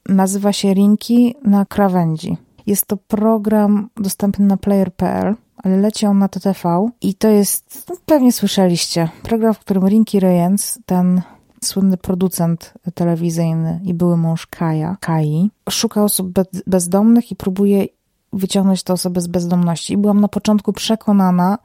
Nazywa 0.09 0.53
się 0.53 0.73
Rinki 0.73 1.35
na 1.43 1.65
krawędzi. 1.65 2.37
Jest 2.65 2.85
to 2.85 2.97
program 2.97 3.89
dostępny 3.95 4.45
na 4.45 4.57
player.pl 4.57 5.35
ale 5.63 5.77
leci 5.77 6.05
on 6.05 6.17
na 6.17 6.27
TTV 6.27 6.89
i 7.01 7.13
to 7.13 7.27
jest, 7.27 7.85
no, 7.89 7.95
pewnie 8.05 8.31
słyszeliście, 8.31 9.09
program, 9.23 9.53
w 9.53 9.59
którym 9.59 9.87
Rinky 9.87 10.19
Reyens, 10.19 10.79
ten 10.85 11.21
słynny 11.63 11.97
producent 11.97 12.73
telewizyjny 12.93 13.81
i 13.83 13.93
były 13.93 14.17
mąż 14.17 14.47
Kaja, 14.47 14.97
Kai, 14.99 15.49
szuka 15.69 16.03
osób 16.03 16.27
bezdomnych 16.67 17.31
i 17.31 17.35
próbuje 17.35 17.85
wyciągnąć 18.33 18.83
te 18.83 18.93
osoby 18.93 19.21
z 19.21 19.27
bezdomności. 19.27 19.93
I 19.93 19.97
byłam 19.97 20.21
na 20.21 20.27
początku 20.27 20.73
przekonana, 20.73 21.57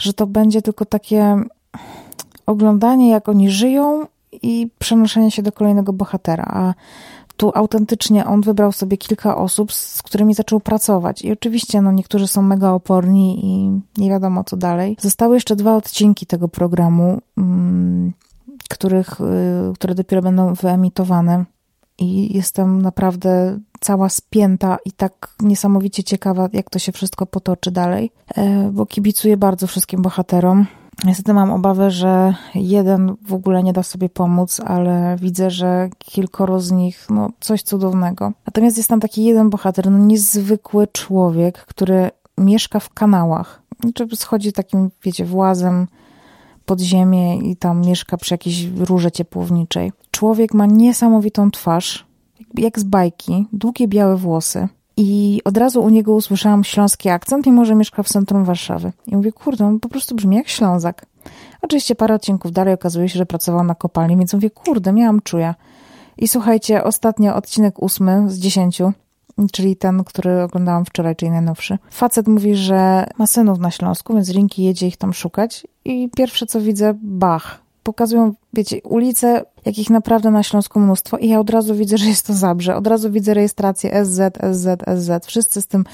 że 0.00 0.12
to 0.12 0.26
będzie 0.26 0.62
tylko 0.62 0.84
takie 0.84 1.36
oglądanie, 2.46 3.10
jak 3.10 3.28
oni 3.28 3.50
żyją 3.50 4.06
i 4.42 4.70
przenoszenie 4.78 5.30
się 5.30 5.42
do 5.42 5.52
kolejnego 5.52 5.92
bohatera. 5.92 6.44
A 6.44 6.74
tu 7.42 7.50
autentycznie 7.54 8.26
on 8.26 8.40
wybrał 8.40 8.72
sobie 8.72 8.96
kilka 8.96 9.36
osób, 9.36 9.72
z 9.72 10.02
którymi 10.02 10.34
zaczął 10.34 10.60
pracować. 10.60 11.22
I 11.22 11.32
oczywiście, 11.32 11.82
no, 11.82 11.92
niektórzy 11.92 12.28
są 12.28 12.42
mega 12.42 12.70
oporni 12.70 13.46
i 13.46 13.80
nie 14.00 14.10
wiadomo 14.10 14.44
co 14.44 14.56
dalej. 14.56 14.96
Zostały 15.00 15.34
jeszcze 15.34 15.56
dwa 15.56 15.76
odcinki 15.76 16.26
tego 16.26 16.48
programu, 16.48 17.20
mm, 17.38 18.12
których, 18.70 19.20
y, 19.20 19.74
które 19.74 19.94
dopiero 19.94 20.22
będą 20.22 20.54
wyemitowane. 20.54 21.44
I 21.98 22.36
jestem 22.36 22.82
naprawdę 22.82 23.58
cała 23.80 24.08
spięta 24.08 24.78
i 24.84 24.92
tak 24.92 25.34
niesamowicie 25.40 26.04
ciekawa, 26.04 26.48
jak 26.52 26.70
to 26.70 26.78
się 26.78 26.92
wszystko 26.92 27.26
potoczy 27.26 27.70
dalej, 27.70 28.10
e, 28.34 28.70
bo 28.72 28.86
kibicuję 28.86 29.36
bardzo 29.36 29.66
wszystkim 29.66 30.02
bohaterom. 30.02 30.66
Niestety 31.04 31.34
mam 31.34 31.50
obawę, 31.50 31.90
że 31.90 32.34
jeden 32.54 33.16
w 33.22 33.34
ogóle 33.34 33.62
nie 33.62 33.72
da 33.72 33.82
sobie 33.82 34.08
pomóc, 34.08 34.60
ale 34.60 35.16
widzę, 35.20 35.50
że 35.50 35.90
kilkoro 35.98 36.60
z 36.60 36.70
nich, 36.70 37.06
no 37.10 37.30
coś 37.40 37.62
cudownego. 37.62 38.32
Natomiast 38.46 38.76
jest 38.76 38.88
tam 38.88 39.00
taki 39.00 39.24
jeden 39.24 39.50
bohater, 39.50 39.90
no 39.90 39.98
niezwykły 39.98 40.86
człowiek, 40.86 41.58
który 41.58 42.10
mieszka 42.38 42.80
w 42.80 42.92
kanałach. 42.92 43.62
Znaczy 43.80 44.16
schodzi 44.16 44.52
takim, 44.52 44.90
wiecie, 45.02 45.24
włazem 45.24 45.86
pod 46.66 46.80
ziemię 46.80 47.38
i 47.38 47.56
tam 47.56 47.80
mieszka 47.80 48.16
przy 48.16 48.34
jakiejś 48.34 48.66
rurze 48.78 49.12
ciepłowniczej. 49.12 49.92
Człowiek 50.10 50.54
ma 50.54 50.66
niesamowitą 50.66 51.50
twarz, 51.50 52.06
jak 52.54 52.78
z 52.78 52.84
bajki, 52.84 53.46
długie 53.52 53.88
białe 53.88 54.16
włosy, 54.16 54.68
i 54.96 55.40
od 55.44 55.56
razu 55.56 55.82
u 55.82 55.88
niego 55.88 56.14
usłyszałam 56.14 56.64
śląski 56.64 57.08
akcent, 57.08 57.46
mimo 57.46 57.64
że 57.64 57.74
mieszka 57.74 58.02
w 58.02 58.08
centrum 58.08 58.44
Warszawy. 58.44 58.92
I 59.06 59.16
mówię, 59.16 59.32
kurde, 59.32 59.66
on 59.66 59.80
po 59.80 59.88
prostu 59.88 60.14
brzmi 60.14 60.36
jak 60.36 60.48
Ślązak. 60.48 61.06
Oczywiście 61.62 61.94
parę 61.94 62.14
odcinków 62.14 62.52
dalej 62.52 62.74
okazuje 62.74 63.08
się, 63.08 63.18
że 63.18 63.26
pracował 63.26 63.64
na 63.64 63.74
kopalni, 63.74 64.16
więc 64.16 64.34
mówię, 64.34 64.50
kurde, 64.50 64.92
miałam 64.92 65.20
czuja. 65.20 65.54
I 66.18 66.28
słuchajcie, 66.28 66.84
ostatnio 66.84 67.34
odcinek 67.34 67.82
ósmy 67.82 68.30
z 68.30 68.38
dziesięciu, 68.38 68.92
czyli 69.52 69.76
ten, 69.76 70.04
który 70.04 70.42
oglądałam 70.42 70.84
wczoraj, 70.84 71.16
czyli 71.16 71.30
najnowszy. 71.30 71.78
Facet 71.90 72.28
mówi, 72.28 72.54
że 72.54 73.06
ma 73.18 73.26
synów 73.26 73.58
na 73.58 73.70
Śląsku, 73.70 74.14
więc 74.14 74.30
Rinki 74.30 74.64
jedzie 74.64 74.86
ich 74.86 74.96
tam 74.96 75.12
szukać 75.12 75.66
i 75.84 76.10
pierwsze 76.16 76.46
co 76.46 76.60
widzę, 76.60 76.94
bach. 77.02 77.62
Pokazują, 77.82 78.34
wiecie, 78.52 78.80
ulice 78.84 79.44
jakich 79.64 79.90
naprawdę 79.90 80.30
na 80.30 80.42
Śląsku 80.42 80.80
mnóstwo 80.80 81.18
i 81.18 81.28
ja 81.28 81.40
od 81.40 81.50
razu 81.50 81.74
widzę, 81.74 81.98
że 81.98 82.06
jest 82.06 82.26
to 82.26 82.32
Zabrze. 82.32 82.76
Od 82.76 82.86
razu 82.86 83.10
widzę 83.10 83.34
rejestrację 83.34 84.04
SZ, 84.04 84.38
SZ, 84.52 84.82
SZ. 84.98 85.26
Wszyscy 85.26 85.60
z 85.60 85.66
tym 85.66 85.84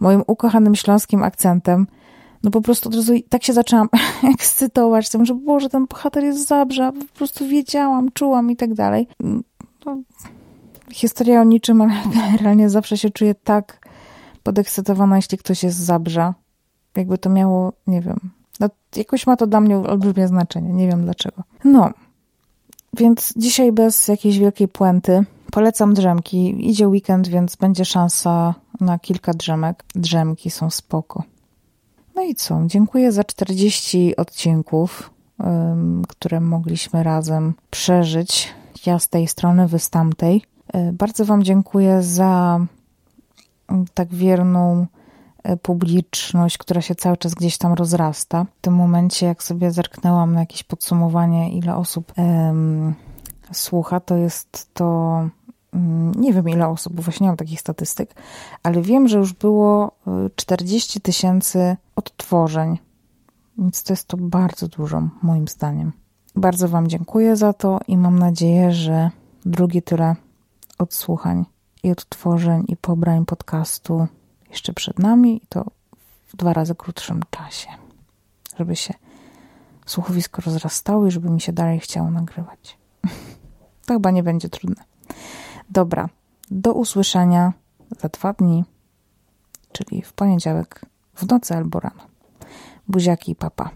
moim 0.00 0.22
ukochanym 0.26 0.74
śląskim 0.74 1.22
akcentem. 1.22 1.86
No 2.42 2.50
po 2.50 2.60
prostu 2.60 2.88
od 2.88 2.94
razu 2.94 3.12
tak 3.28 3.44
się 3.44 3.52
zaczęłam 3.52 3.88
ekscytować 4.34 5.08
tym, 5.08 5.24
że 5.24 5.34
Boże, 5.34 5.68
ten 5.68 5.86
bohater 5.86 6.24
jest 6.24 6.48
Zabrze. 6.48 6.92
Po 6.92 7.18
prostu 7.18 7.48
wiedziałam, 7.48 8.12
czułam 8.12 8.50
i 8.50 8.56
tak 8.56 8.74
dalej. 8.74 9.08
No, 9.86 9.96
historia 10.92 11.40
o 11.40 11.44
niczym, 11.44 11.82
ale 11.82 11.92
generalnie 12.14 12.70
zawsze 12.70 12.98
się 12.98 13.10
czuję 13.10 13.34
tak 13.34 13.88
podekscytowana, 14.42 15.16
jeśli 15.16 15.38
ktoś 15.38 15.62
jest 15.62 15.76
z 15.76 15.84
Zabrza. 15.84 16.34
Jakby 16.96 17.18
to 17.18 17.30
miało, 17.30 17.72
nie 17.86 18.00
wiem, 18.00 18.20
no, 18.60 18.68
jakoś 18.96 19.26
ma 19.26 19.36
to 19.36 19.46
dla 19.46 19.60
mnie 19.60 19.78
olbrzymie 19.78 20.28
znaczenie. 20.28 20.72
Nie 20.72 20.88
wiem 20.88 21.04
dlaczego. 21.04 21.42
No, 21.64 21.90
więc 22.96 23.32
dzisiaj 23.36 23.72
bez 23.72 24.08
jakiejś 24.08 24.38
wielkiej 24.38 24.68
puenty. 24.68 25.24
Polecam 25.50 25.94
drzemki. 25.94 26.70
Idzie 26.70 26.88
weekend, 26.88 27.28
więc 27.28 27.56
będzie 27.56 27.84
szansa 27.84 28.54
na 28.80 28.98
kilka 28.98 29.32
drzemek. 29.32 29.84
Drzemki 29.94 30.50
są 30.50 30.70
spoko. 30.70 31.22
No 32.14 32.22
i 32.22 32.34
co? 32.34 32.60
Dziękuję 32.66 33.12
za 33.12 33.24
40 33.24 34.16
odcinków, 34.16 35.10
które 36.08 36.40
mogliśmy 36.40 37.02
razem 37.02 37.54
przeżyć. 37.70 38.54
Ja 38.86 38.98
z 38.98 39.08
tej 39.08 39.28
strony, 39.28 39.68
wy 39.68 39.78
z 39.78 39.90
tamtej. 39.90 40.42
E, 40.72 40.92
bardzo 40.92 41.24
Wam 41.24 41.42
dziękuję 41.42 42.02
za 42.02 42.60
tak 43.94 44.14
wierną 44.14 44.86
publiczność, 45.62 46.58
która 46.58 46.80
się 46.80 46.94
cały 46.94 47.16
czas 47.16 47.34
gdzieś 47.34 47.58
tam 47.58 47.72
rozrasta. 47.72 48.46
W 48.58 48.60
tym 48.60 48.74
momencie, 48.74 49.26
jak 49.26 49.42
sobie 49.42 49.70
zerknęłam 49.70 50.34
na 50.34 50.40
jakieś 50.40 50.62
podsumowanie, 50.62 51.52
ile 51.52 51.76
osób 51.76 52.12
um, 52.16 52.94
słucha, 53.52 54.00
to 54.00 54.16
jest 54.16 54.74
to. 54.74 54.84
Um, 55.72 56.12
nie 56.14 56.32
wiem 56.32 56.48
ile 56.48 56.68
osób, 56.68 56.92
bo 56.92 57.02
właśnie 57.02 57.24
nie 57.24 57.28
mam 57.28 57.36
takich 57.36 57.60
statystyk, 57.60 58.14
ale 58.62 58.82
wiem, 58.82 59.08
że 59.08 59.18
już 59.18 59.32
było 59.32 59.92
40 60.36 60.98
e, 60.98 61.00
tysięcy 61.00 61.76
odtworzeń. 61.96 62.78
Więc 63.58 63.82
to 63.82 63.92
jest 63.92 64.08
to 64.08 64.16
bardzo 64.16 64.68
dużo, 64.68 65.02
moim 65.22 65.48
zdaniem. 65.48 65.92
Bardzo 66.36 66.68
Wam 66.68 66.88
dziękuję 66.88 67.36
za 67.36 67.52
to 67.52 67.80
i 67.88 67.96
mam 67.96 68.18
nadzieję, 68.18 68.72
że 68.72 69.10
drugie 69.46 69.82
tyle 69.82 70.16
odsłuchań 70.78 71.44
i 71.82 71.90
odtworzeń 71.90 72.64
i 72.68 72.76
pobrań 72.76 73.24
podcastu 73.24 74.06
jeszcze 74.54 74.72
przed 74.72 74.98
nami 74.98 75.36
i 75.36 75.46
to 75.48 75.64
w 76.26 76.36
dwa 76.36 76.52
razy 76.52 76.74
krótszym 76.74 77.20
czasie, 77.30 77.68
żeby 78.58 78.76
się 78.76 78.94
słuchowisko 79.86 80.42
rozrastało 80.42 81.06
i 81.06 81.10
żeby 81.10 81.30
mi 81.30 81.40
się 81.40 81.52
dalej 81.52 81.80
chciało 81.80 82.10
nagrywać. 82.10 82.78
to 83.86 83.94
chyba 83.94 84.10
nie 84.10 84.22
będzie 84.22 84.48
trudne. 84.48 84.84
Dobra, 85.70 86.08
do 86.50 86.72
usłyszenia 86.72 87.52
za 88.00 88.08
dwa 88.08 88.32
dni, 88.32 88.64
czyli 89.72 90.02
w 90.02 90.12
poniedziałek 90.12 90.80
w 91.14 91.28
nocy 91.28 91.54
albo 91.54 91.80
rano. 91.80 92.06
Buziaki 92.88 93.32
i 93.32 93.34
papa. 93.34 93.70